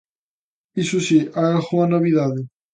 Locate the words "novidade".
1.95-2.39